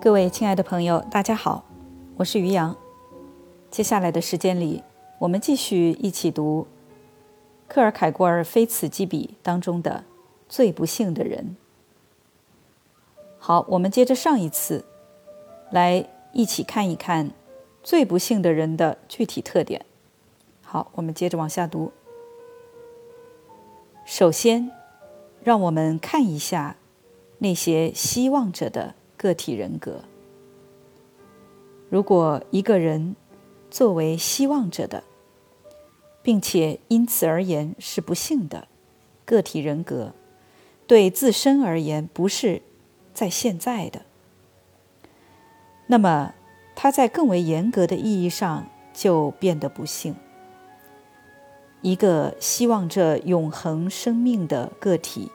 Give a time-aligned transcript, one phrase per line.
[0.00, 1.64] 各位亲爱的朋友，大家好，
[2.18, 2.76] 我是于洋。
[3.68, 4.84] 接下来的时间里，
[5.18, 6.68] 我们继续一起读
[7.66, 10.04] 克尔凯郭尔《非此即彼》当中的
[10.48, 11.56] “最不幸的人”。
[13.40, 14.84] 好，我们接着上一次
[15.72, 17.32] 来一起看一看
[17.82, 19.84] 最不幸的人的具体特点。
[20.62, 21.90] 好，我们接着往下读。
[24.04, 24.70] 首先，
[25.42, 26.76] 让我们看一下
[27.38, 30.04] 那些希望着的个体人格。
[31.90, 33.14] 如果一个人
[33.70, 35.04] 作为希望者的，
[36.22, 38.68] 并且因此而言是不幸的
[39.26, 40.14] 个体人格，
[40.86, 42.62] 对自身而言不是
[43.12, 44.02] 在现在的，
[45.86, 46.34] 那么
[46.76, 50.14] 他在更为严格的意义上就变得不幸。
[51.80, 55.30] 一个希望着永恒生命的个体，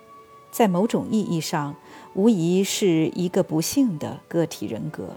[0.52, 1.76] 在某种意义上，
[2.16, 5.16] 无疑是一个不幸的个体人格。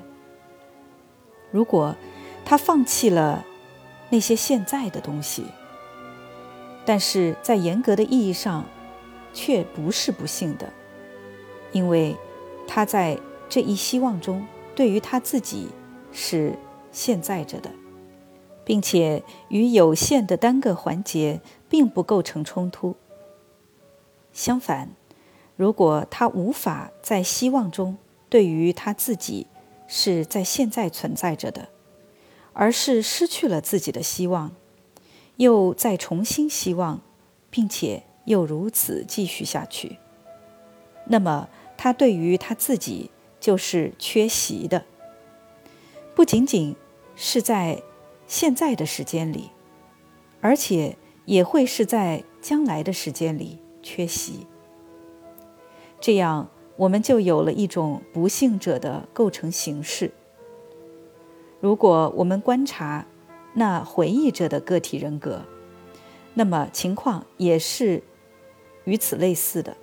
[1.51, 1.95] 如果
[2.45, 3.45] 他放弃了
[4.11, 5.45] 那些现在的东西，
[6.85, 8.65] 但是在严格的意义上，
[9.33, 10.73] 却不是不幸的，
[11.73, 12.17] 因为
[12.67, 13.19] 他在
[13.49, 15.69] 这一希望中，对于他自己
[16.13, 16.59] 是
[16.93, 17.71] 现在着的。
[18.67, 22.97] 并且与有限的单个环节并不构成冲突。
[24.33, 24.91] 相反，
[25.57, 27.97] 如果他无法在希望中
[28.29, 29.47] 对于他自己
[29.89, 31.69] 是在现在存在着的，
[32.53, 34.53] 而是失去了自己的希望，
[35.37, 37.01] 又再重新希望，
[37.51, 39.99] 并且又如此继续下去，
[41.07, 44.85] 那么他对于他自己就是缺席的，
[46.15, 46.77] 不仅仅
[47.17, 47.83] 是在。
[48.29, 49.53] 现在的时间里，
[50.41, 50.97] 而且
[51.27, 54.49] 也会是在将来的时间里缺席。
[56.07, 60.13] 这样，我们就有了一种不幸者的构成形式。
[61.59, 63.05] 如果我们观察
[63.55, 65.43] 那回忆者的个体人格，
[66.35, 68.05] 那么情况也是
[68.85, 69.77] 与此类似的。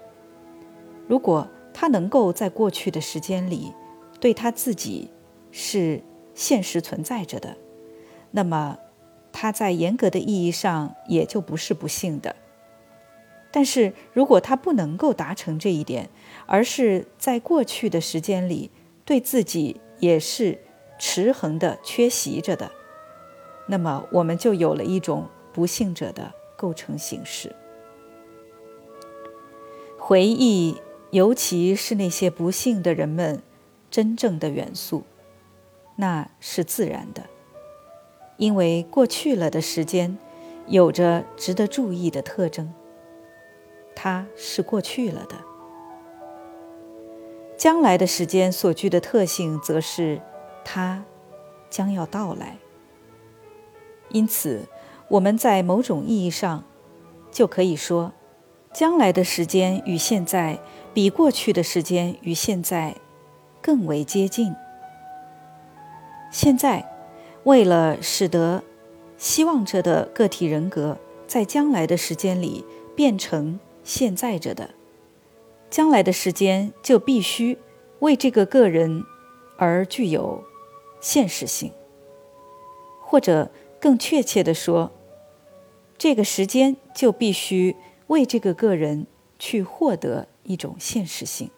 [1.09, 3.73] 如果他能够在过去的时间里
[4.21, 5.09] 对他自己
[5.51, 6.01] 是
[6.33, 7.57] 现实存在着的。
[8.31, 8.77] 那么，
[9.33, 12.33] 他在严格的意义上也就不是不幸的。
[13.55, 16.09] 但是如果他不能够达成这一点，
[16.47, 18.71] 而是在过去的时间里
[19.05, 20.57] 对自己也是
[20.97, 22.71] 持恒的缺席着的，
[23.67, 27.55] 那么我们就有了一种不幸者的构成形式。
[29.99, 30.81] 回忆，
[31.11, 33.43] 尤其是那些不幸的人们
[33.91, 35.03] 真正的元素，
[35.97, 37.27] 那是自然的。
[38.37, 40.17] 因为过去了的时间，
[40.65, 42.73] 有着值得注意的特征。
[43.95, 45.35] 它是过去了的。
[47.57, 50.21] 将来的时间所具的特性，则是
[50.65, 51.03] 它
[51.69, 52.57] 将要到来。
[54.09, 54.67] 因此，
[55.07, 56.63] 我们在某种意义上，
[57.31, 58.11] 就可以说，
[58.73, 60.59] 将来的时间与现在
[60.93, 62.95] 比过去的时间与现在
[63.61, 64.53] 更为接近。
[66.31, 66.89] 现在。
[67.45, 68.63] 为了使得
[69.17, 72.63] 希望着的个体人格在将来的时间里
[72.95, 74.71] 变成现在着的，
[75.69, 77.57] 将来的时间就必须
[77.99, 79.03] 为这个个人
[79.57, 80.43] 而具有
[81.01, 81.71] 现实性，
[83.01, 84.91] 或者更确切地说，
[85.97, 87.75] 这个时间就必须
[88.07, 89.05] 为这个个人
[89.37, 91.49] 去获得一种现实性。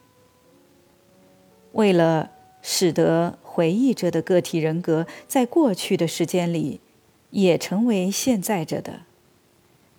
[1.74, 2.32] 为了
[2.62, 6.80] 使得回忆着的个体人格在过去的时间里
[7.32, 9.02] 也成为现在着的，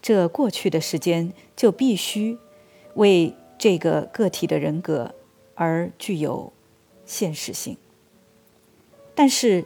[0.06, 2.39] 这过去的时间就必须
[2.94, 5.17] 为这个个体的人格
[5.56, 6.53] 而具有
[7.05, 7.77] 现实性。
[9.16, 9.65] 但是，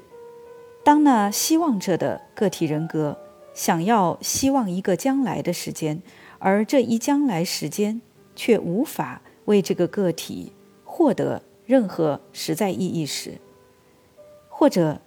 [0.82, 3.18] 当那希望着的个体人格
[3.52, 6.00] 想要希望一个将来的时间，
[6.38, 8.00] 而这一将来时间
[8.34, 10.54] 却无法为这个个体
[10.86, 13.34] 获得任何实在意义时，
[14.48, 15.02] 或者，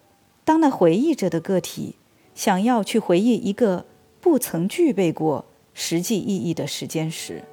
[0.46, 1.96] 当那回忆着的个体
[2.36, 3.88] 想要去回忆一个
[4.24, 5.44] 不曾具备过
[5.74, 7.44] 实际意义的时间时，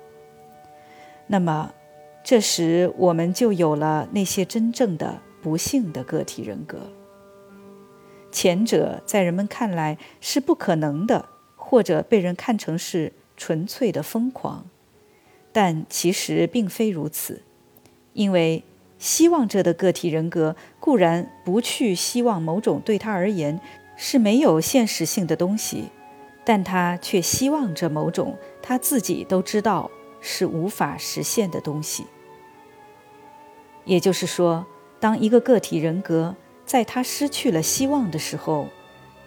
[1.26, 1.74] 那么，
[2.22, 6.78] 这时我们就有了那些真正的不幸的个体人格。
[8.30, 14.64] 前者在人们看来是不可能的，或者被人看成是纯粹的疯狂，
[15.50, 17.42] 但其实并非如此，
[18.12, 18.62] 因为。
[19.02, 23.58] 希望着的个体人格固然不去希望某种对他而言
[23.96, 25.84] 是没有现实性的东西，
[26.44, 29.90] 但他却希望着某种他自己都知道
[30.20, 32.06] 是无法实现的东西。
[33.84, 34.66] 也就是说，
[34.98, 38.68] 当一个个体人格在他失去了希望的时候，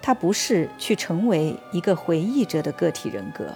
[0.02, 3.54] 他不是去成为一个回忆者的个体人格，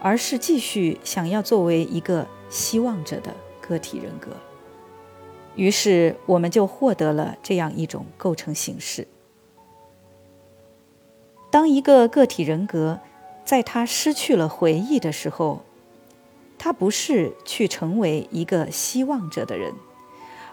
[0.00, 4.30] 而是继续想要作为一个希望者的个体人格。
[5.54, 9.06] 于是，我们就获得了这样一种构成形式：
[11.50, 13.00] 当一个个体人格
[13.44, 15.62] 在他失去了回忆的时候，
[16.58, 19.72] 他不是去成为一个希望者的人。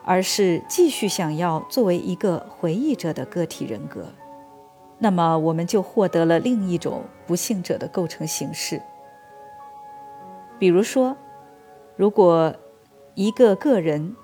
[0.08, 4.14] 而是继续想要作为一个回忆者的个体人格，
[5.00, 8.80] 那么我们就获得了另一种不幸者的构成形式。
[10.60, 11.18] 比如说，
[11.96, 12.56] 如果
[13.16, 14.16] 一个个人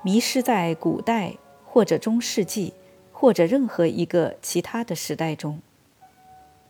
[0.00, 1.36] 迷失在古代
[1.66, 2.72] 或者中世纪
[3.12, 5.60] 或者任何一个其他的时代中，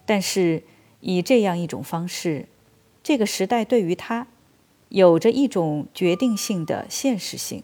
[0.07, 0.63] 但是
[1.01, 2.47] 以这样一种方式，
[3.03, 4.29] 这个时代对于他
[4.89, 7.63] 有着一种决定性的现实性。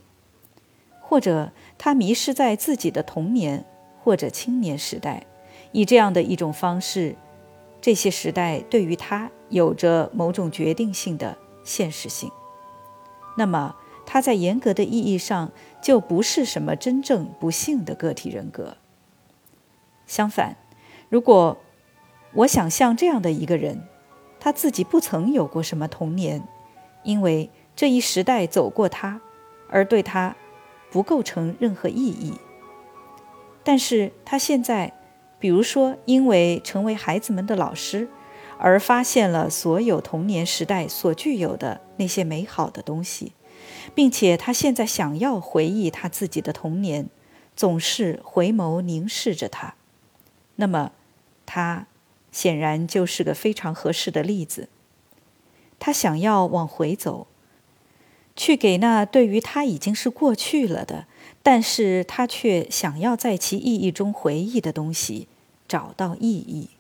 [1.00, 3.67] 或者他迷失在自己的童年
[4.03, 5.27] 或者青年时代，
[5.73, 7.17] 以这样的一种方式，
[7.83, 12.31] 这些时代对于他有着某种决定性的现实性。
[13.37, 15.53] 那么他在严格的意义上
[15.83, 18.79] 就不是什么真正不幸的个体人格。
[20.06, 20.56] 相反，
[21.11, 21.59] 如果
[22.34, 23.82] 我想象这样的一个人，
[24.38, 26.46] 他自己不曾有过什么童年，
[27.02, 29.20] 因为这一时代走过他，
[29.69, 30.37] 而对他。
[30.90, 32.34] 不构成任何意义。
[33.64, 34.93] 但是他现在，
[35.38, 38.11] 比如说，因为成为孩子们的老师，
[38.58, 43.32] 而发现了所有童年时代所具有的那些美好的东西，
[43.94, 47.08] 并且他现在想要回忆他自己的童年，
[47.56, 49.73] 总是回眸凝视着他。
[50.56, 50.93] 那么，
[51.46, 51.87] 他
[52.32, 54.69] 显然就是个非常合适的例子。
[55.79, 57.29] 他想要往回走。
[58.34, 61.06] 去给那对于他已经是过去了的，
[61.43, 65.29] 但是他却想要在其意义中回忆的东西
[65.69, 66.70] 找到意义。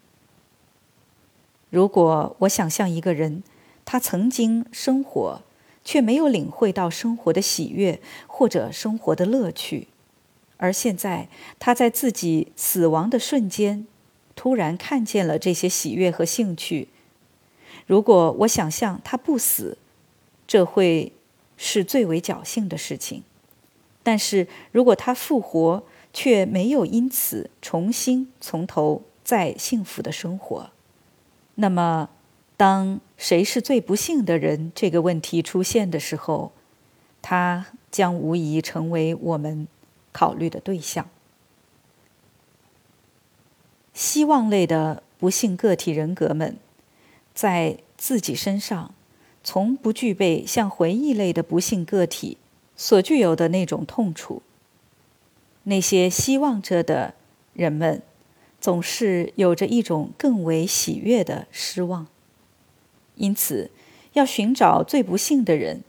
[1.68, 3.42] 如果我想象一个人，
[3.84, 5.42] 他曾经生活，
[5.84, 9.88] 却没有领会到生活的喜悦或者生活的乐趣，
[10.56, 11.28] 而现在
[11.58, 13.86] 他在自己死亡的瞬间，
[14.42, 16.88] 突然看见了这些喜悦和兴趣。
[17.86, 19.78] 如果我想象他不死，
[20.48, 21.12] 这会。
[21.64, 23.22] 是最为侥幸的事情，
[24.02, 30.70] 但是如果他复活，却没有因此重新从头再幸福的生活，
[31.54, 32.08] 那么，
[32.56, 36.50] 当谁是最不幸的人这个问题出现的时候，
[37.20, 39.68] 他将无疑成为我们
[40.10, 41.08] 考虑的对象。
[43.94, 46.56] 希望类的不幸个体人格们，
[47.34, 48.94] 在自己身上。
[49.44, 52.36] 从不具备像回忆类的不幸个体
[52.76, 54.40] 所具有的那种痛楚。
[55.64, 57.14] 那些希望着的
[57.52, 58.02] 人们，
[58.60, 62.06] 总是有着一种更为喜悦的失望。
[63.16, 63.72] 因此，
[64.12, 65.82] 要寻找最不幸的人，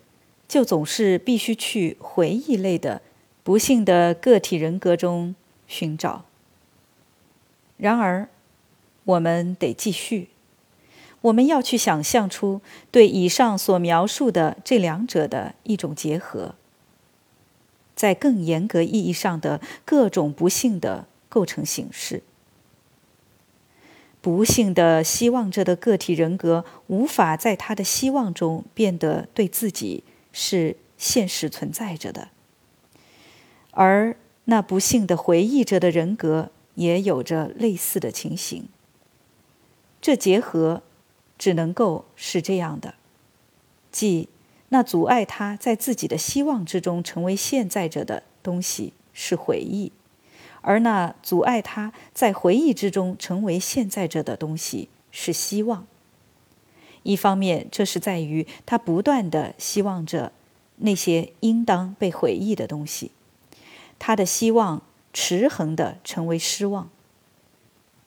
[0.47, 3.03] 就总是必须去回忆类的
[3.43, 5.35] 不幸的个体人格中
[5.67, 6.25] 寻找。
[7.77, 8.29] 然而，
[9.03, 10.29] 我们得继续。
[11.21, 12.61] 我们要去想象出
[12.91, 16.55] 对以上所描述的这两者的一种结合，
[17.95, 22.23] 在更严格意义上的各种不幸的构成形式。
[24.19, 32.29] 不幸的希望着的个体人格无法在他的希望中变得对自己是现实存在着的，
[33.71, 34.15] 而
[34.45, 38.67] 那不幸的回忆着的人格也有着类似的情形。
[40.01, 40.83] 这结合。
[41.35, 42.93] 只能够是这样的，
[43.91, 44.29] 即
[44.69, 49.91] 那阻碍他在自己的希望之中成为现在者的东西是回忆，
[50.61, 55.85] 而那阻碍他在回忆之中成为现在者的东西是希望。
[57.01, 60.31] 一方面，这是在于他不断的希望着
[60.77, 63.11] 那些应当被回忆的东西，
[63.99, 64.81] 他的希望
[65.13, 66.89] 持恒的成为失望。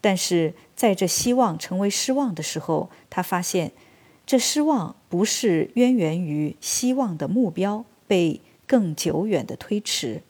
[0.00, 3.72] 但是在这希望成为失望的时候，他发现，
[4.26, 10.22] 这失望不是渊源于希望的目标被更久远的推迟，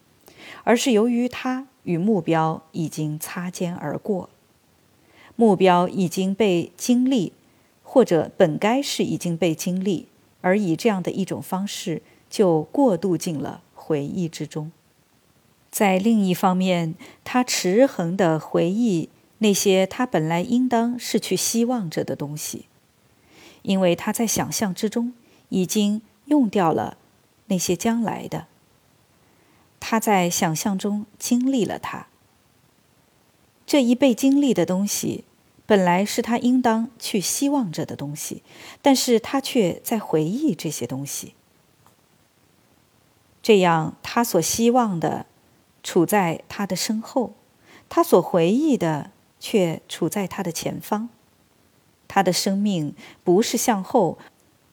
[0.63, 4.29] 而是由于他与目标已经擦肩而过，
[5.35, 7.33] 目标已经被经历，
[7.83, 10.07] 或者本该是已经被经历，
[10.41, 14.71] 而以这样的一种方式就过渡进了回忆之中。
[15.77, 19.09] 在另一方面，他持恒的回忆。
[19.37, 22.65] 那些他本来应当是去希望着的东西，
[23.61, 25.13] 因为他在想象之中
[25.49, 26.97] 已经用掉了
[27.45, 28.47] 那些将来的，
[29.79, 32.07] 他在想象中经历了它。
[33.67, 35.25] 这一被经历的东西，
[35.67, 38.41] 本来是他应当去希望着的东西，
[38.81, 41.35] 但是他却在回忆这些东西。
[43.43, 45.26] 这样，他所希望的
[45.87, 47.31] 处在他的身后，
[47.87, 51.07] 他所回忆的却处在他的前方。
[52.09, 54.17] 他的生命不是向后，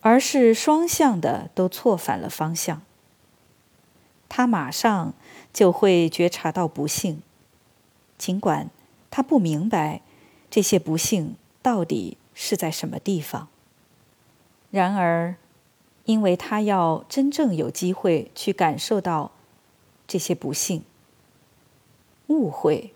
[0.00, 2.82] 而是双向的，都错反了方向。
[4.28, 5.14] 他马上
[5.52, 7.22] 就会觉察到不幸，
[8.18, 8.68] 尽管
[9.08, 10.00] 他不明白
[10.50, 13.46] 这些不幸到底是在什么地方。
[14.72, 15.36] 然而，
[16.06, 19.30] 因为他要真正有机会去感受到
[20.08, 20.82] 这些不幸、
[22.28, 22.92] 误会，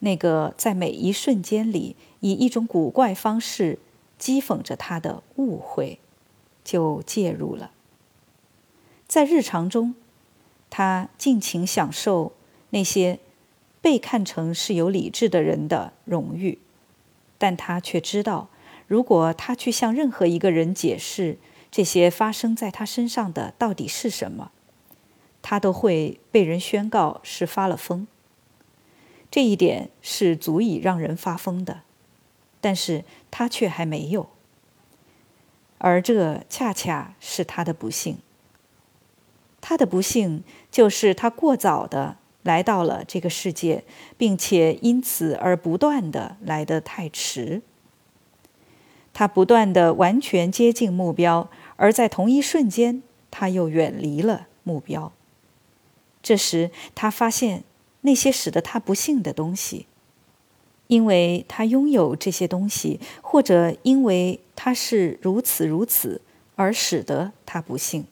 [0.00, 3.78] 那个在每一瞬间里以一种古怪方式
[4.20, 5.98] 讥讽着他的误会，
[6.64, 7.70] 就介入了，
[9.06, 9.94] 在日常中。
[10.70, 12.32] 他尽情享受
[12.70, 13.20] 那些
[13.80, 16.58] 被看成是有理智的人的荣誉，
[17.38, 18.50] 但他却知道，
[18.86, 21.38] 如果他去向任何一个人解释
[21.70, 24.50] 这些发生在他身上的到底是什么，
[25.40, 28.06] 他都会被人宣告是发了疯。
[29.30, 31.82] 这一点是足以让人发疯的，
[32.60, 34.28] 但是他却还没有，
[35.78, 38.18] 而这恰恰是他的不幸。
[39.60, 43.84] 他的不幸就是他过早的来到了这个世界，
[44.16, 47.60] 并且因此而不断的来得太迟。
[49.12, 55.12] 他不断的完全接近目标，而在同一瞬间，他又远离了目标。
[56.22, 57.64] 这时，他发现
[58.08, 59.84] 那些使得他不幸的东西，
[60.86, 66.22] 因为他拥有这些东西，或者因为他是如此如此，
[66.56, 68.06] 而使得他不幸。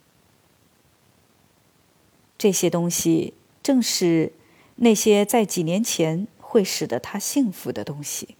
[2.36, 4.32] 这些东西正是
[4.74, 8.36] 那些在几年前会使得他幸福的东西。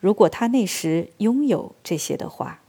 [0.00, 2.60] 如果他那时拥有这些的话，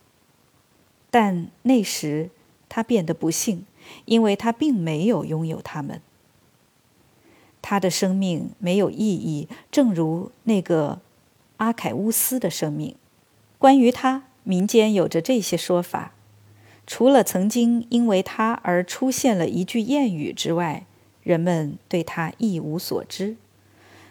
[1.11, 2.29] 但那时
[2.69, 3.65] 他变得不幸，
[4.05, 6.01] 因为他并没有拥有它们。
[7.63, 10.99] 他的生命没有意义，正如那个
[11.57, 12.93] 阿凯乌斯的生命。
[13.57, 16.11] 关于他，民间有着这些说法。
[16.85, 20.85] 除了曾经因为他而出现了一句谚语之外，
[21.23, 23.37] 人们对他一无所知，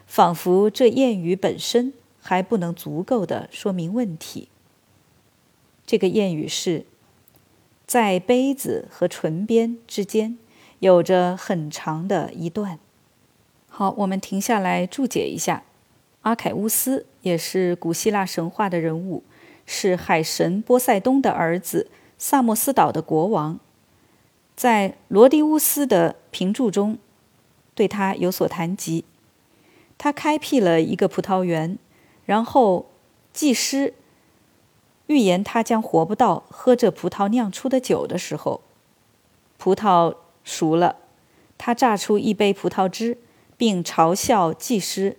[0.06, 1.92] 仿佛这谚语本身
[2.22, 4.48] 还不能足够的说明问题。
[5.84, 6.86] 这个谚语是：
[7.86, 10.38] 在杯子和唇边之间
[10.78, 12.78] 有着很长的一段。
[13.82, 15.64] 好，我们停下来注解一下。
[16.20, 19.24] 阿凯乌斯也是古希腊神话的人物，
[19.66, 21.90] 是海神波塞冬的儿子。
[22.16, 23.58] 萨莫斯岛的国王，
[24.54, 26.96] 在罗迪乌斯的评注中，
[27.74, 29.04] 对他有所谈及。
[29.98, 31.76] 他开辟了一个葡萄园，
[32.24, 32.86] 然后
[33.32, 33.94] 祭师
[35.08, 38.60] 预言他将活不到喝这葡萄酿出的酒的时候。
[39.58, 40.98] 葡萄熟了，
[41.58, 43.18] 他榨出一杯葡萄汁，
[43.62, 45.18] 并嘲笑祭师，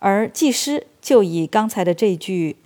[0.00, 2.56] 而祭师就以刚才的这句。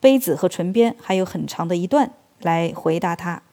[0.00, 3.44] 杯子和唇边还有很长的一段来回答他。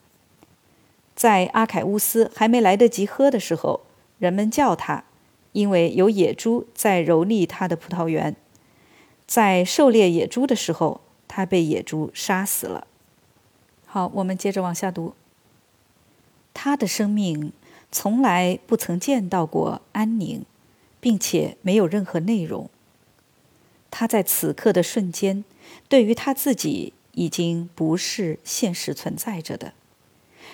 [1.16, 3.82] 在阿凯乌斯还没来得及喝的时候，
[4.18, 5.04] 人们叫他，
[5.52, 8.36] 因为有野猪在蹂躏他的葡萄园。
[9.28, 12.88] 在狩猎野猪的时候，他被野猪杀死了。
[13.86, 15.14] 好，我们接着往下读。
[16.52, 17.54] 他的生命
[17.98, 20.44] 从来不曾见到过安宁，
[21.00, 22.70] 并且没有任何内容。
[23.90, 25.46] 他在此刻的瞬间。
[25.88, 29.70] 对于他自己，已经不是现实存在着的；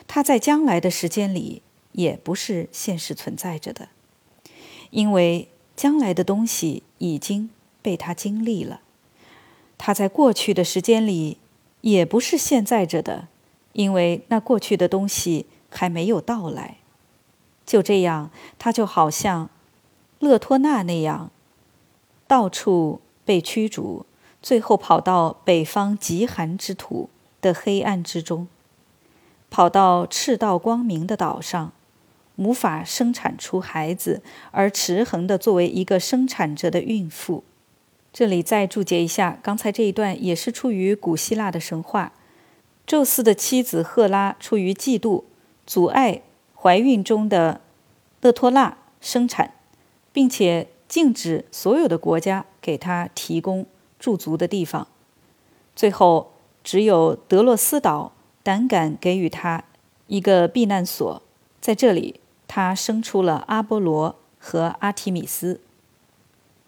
[0.07, 3.89] 他在将来的时间里，也不是现实存在着的，
[4.91, 7.49] 因为将来的东西已经
[7.81, 8.81] 被他经历了；
[9.79, 11.39] 他在过去的时间里，
[11.81, 13.29] 也不是现在着的，
[13.73, 16.77] 因为那过去的东西还没有到来。
[17.71, 19.49] 就这样，他就好像
[20.19, 21.31] 勒托纳那样，
[22.27, 24.05] 到处被驱逐。
[24.41, 27.09] 最后跑到北方极寒之土
[27.39, 28.49] 的黑暗之中，
[29.49, 31.71] 跑到赤道光明的岛上，
[32.35, 37.45] 无法生产出孩子，而持恒的作为一个生产者的孕妇。
[38.11, 42.11] 这里再注解一下，刚才这一段也是出于古希腊的神话。
[42.85, 45.23] 宙斯的妻子赫拉出于嫉妒，
[45.65, 46.23] 阻碍
[46.61, 47.61] 怀孕中的
[48.21, 49.55] 勒托纳生产，
[50.13, 53.65] 并且禁止所有的国家给他提供。
[53.99, 54.87] 驻足的地方，
[55.75, 56.31] 最后
[56.63, 59.63] 只有德洛斯岛胆敢给予他
[60.07, 61.21] 一个避难所，
[61.61, 65.61] 在这里，他生出了阿波罗和阿提米斯。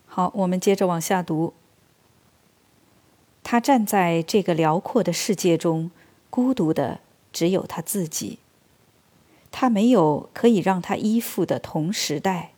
[0.05, 1.55] 好，我们接着往下读。
[3.41, 5.89] 他站在这个辽阔的世界中，
[6.29, 6.99] 孤独的
[7.31, 8.37] 只有他自己。
[9.55, 12.53] 他没有可以让他依附的同时代，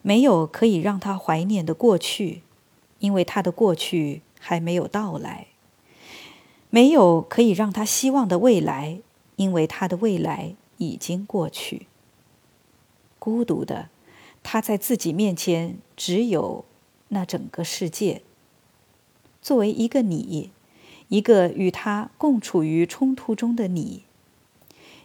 [0.00, 2.40] 没有可以让他怀念的过去，
[2.98, 5.48] 因为他的过去还没有到来；
[6.70, 9.00] 没有可以让他希望的未来，
[9.36, 11.86] 因为他的未来已经过去。
[13.18, 13.90] 孤独的，
[14.42, 16.64] 他在自己面前只有
[17.08, 18.22] 那整个世界。
[19.42, 20.50] 作为一个你，
[21.08, 24.04] 一个与他共处于冲突中的你，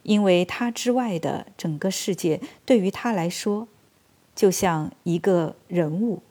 [0.09, 3.67] 因为他之外的整个世界对于他来说，
[4.35, 6.23] 就像一个人物，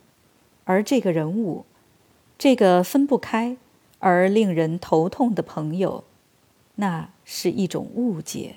[0.65, 1.65] 而这个人物，
[2.37, 3.57] 这个分不开
[4.01, 6.03] 而令人头痛的朋友，
[6.75, 8.57] 那是一种误解。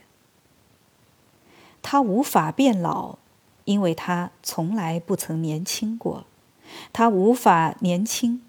[1.83, 3.19] 他无法变老，
[3.65, 6.25] 因为他从来不曾年轻过；
[6.91, 8.41] 他无法年轻。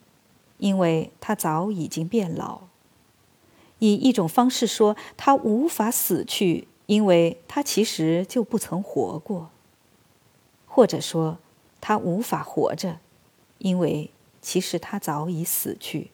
[0.57, 2.63] 因为他早已经变老。
[3.83, 9.49] 以一种方式说，他无法死去，因为他其实就不曾活过；
[10.67, 11.39] 或者说，
[11.81, 13.01] 他无法活着，
[13.59, 14.11] 因为
[14.41, 16.13] 其实他早已死去。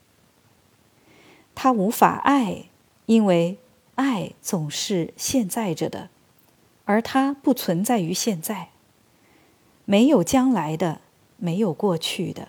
[1.54, 2.70] 他无法爱，
[3.04, 3.58] 因为
[3.96, 6.08] 爱总是现在着的，
[6.87, 8.70] 而他不存在于现在。
[9.84, 11.02] 没有将来的，
[11.37, 12.48] 没有过去的。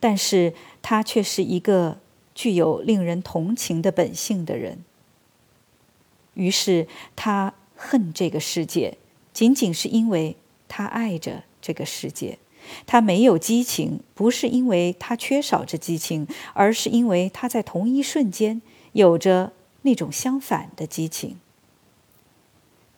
[0.00, 2.00] 但是他却是一个
[2.36, 4.84] 具有令人同情的本性的人。
[6.34, 8.98] 于是他恨这个世界，
[9.32, 10.36] 仅仅是因为
[10.68, 12.38] 他爱着这个世界。
[12.86, 18.62] 他没有激情，不是因为他缺少这激情，而是因为他在同一瞬间
[18.92, 19.52] 有着
[19.82, 21.36] 那种相反的激情。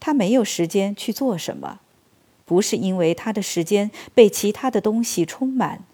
[0.00, 1.81] 他没有时间去做什么，
[2.44, 5.85] 不是因为他的时间被其他的东西充满。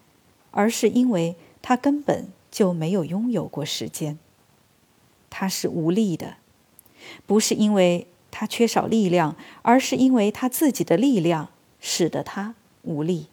[0.57, 4.17] 而是因为他根本就没有拥有过时间。
[5.29, 6.37] 他是无力的，
[7.25, 11.49] 不是因为他缺少力量，而是因为他自己的力量
[11.81, 13.27] 使得他无力。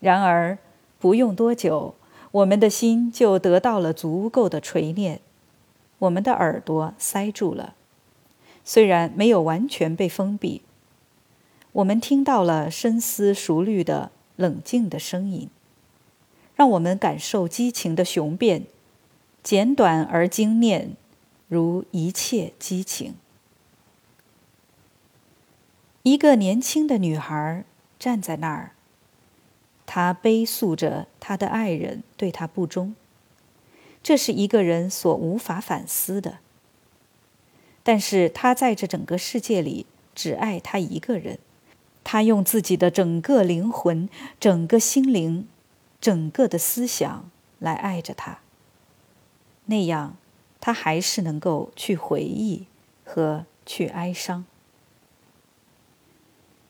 [0.00, 0.58] 然而，
[0.98, 1.94] 不用多久，
[2.32, 5.20] 我们的心就得到了足够的锤炼，
[6.00, 7.76] 我们的耳朵塞住了，
[8.64, 10.62] 虽然没有完全被封闭，
[11.70, 14.10] 我们听到了深思熟虑的。
[14.38, 15.48] 冷静的声音，
[16.56, 18.64] 让我们感受激情的雄辩，
[19.42, 20.96] 简短而精炼，
[21.48, 23.14] 如一切激情。
[26.02, 27.64] 一个年轻的女孩
[27.98, 28.72] 站在那儿，
[29.84, 32.94] 她悲诉着她的爱人对她不忠，
[34.02, 36.38] 这是一个人所无法反思的。
[37.82, 41.38] 但是她在这整个世界里只爱他一个人。
[42.02, 45.48] 她用自己的整个灵魂、整个心灵、
[46.06, 48.38] 整个的思想来爱着他。
[49.64, 50.16] 那样，
[50.60, 52.66] 他还是能够去回忆
[53.04, 54.44] 和去哀伤。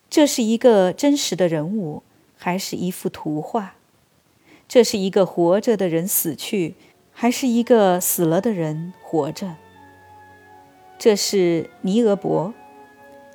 [0.08, 2.02] 这是一个真实的人物，
[2.38, 3.74] 还是一幅图画？
[4.66, 6.74] 这是一个活着的人死去，
[7.12, 9.56] 还是一个死了的人活着？
[10.98, 12.54] 这是尼俄伯。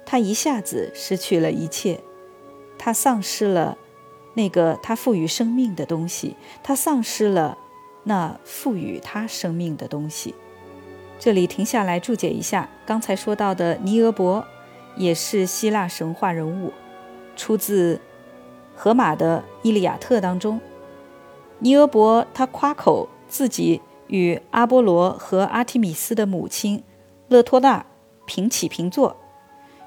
[0.04, 2.02] 他一下子失去了一切，
[2.80, 3.78] 他丧失了
[4.34, 7.58] 那个他赋予生命的东西，他丧失了
[8.04, 10.34] 那赋予他生命的东西。
[11.20, 14.44] 这里停下来注解一下，刚才说到的尼俄伯
[14.96, 16.74] 也是希腊神话人物，
[17.36, 18.02] 出自
[18.76, 20.60] 荷马的《伊利亚特》当中。
[21.60, 26.84] 尼俄伯他夸口自己与阿波罗和阿提米斯的母亲
[27.28, 27.86] 勒托纳
[28.26, 29.16] 平起平坐。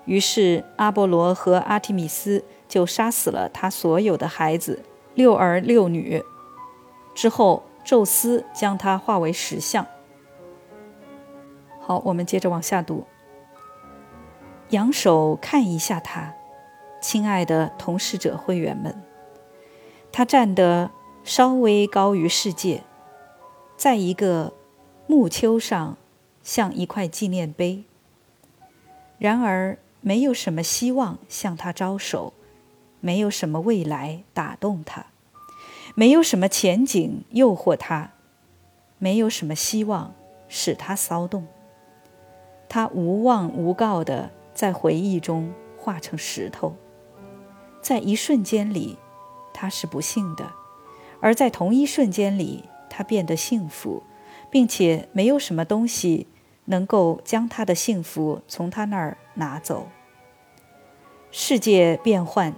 [0.05, 4.83] 于是，阿波罗和阿提米斯就杀死了他所有的孩子，
[5.15, 6.23] 六儿六女。
[7.15, 9.87] 之后，宙斯将他化为石像。
[11.81, 13.05] 好，我们接着往下读。
[14.71, 16.35] 仰首看一下他，
[17.01, 19.03] 亲爱的同事者会员们，
[20.11, 20.91] 他站得
[21.23, 22.83] 稍微高于世界，
[23.77, 24.53] 在一个
[25.07, 25.97] 木丘上，
[26.43, 27.85] 像一块纪念碑。
[29.19, 29.79] 然而。
[30.07, 32.35] 没有什么希望向他招手，
[33.05, 35.05] 没有什么未来打动他，
[35.95, 38.13] 没有什么前景诱惑他，
[38.97, 40.15] 没有什么希望
[40.49, 41.47] 使他骚动。
[42.67, 46.77] 他无望无告地在回忆中化成石头，
[47.83, 48.97] 在一瞬间里，
[49.53, 50.47] 他是不幸的；
[51.21, 54.03] 而在同一瞬间里，他变得幸福，
[54.51, 56.27] 并且没有什么东西
[56.65, 59.89] 能够将他的幸福从他那儿拿走。
[61.31, 62.55] 世界变幻，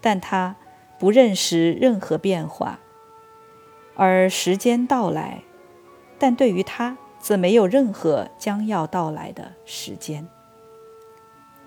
[0.00, 0.56] 但他
[0.98, 2.78] 不认识任何变化；
[3.94, 5.42] 而时间到来，
[6.18, 10.26] 但对于他则没有任何将要到来的时间。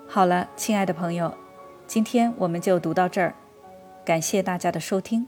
[0.08, 1.34] 好了，亲爱的朋友，
[1.88, 3.36] 今天我们就读到这儿，
[4.06, 5.28] 感谢大家的收听，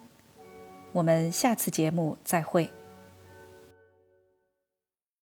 [0.91, 2.71] 我们下次节目再会。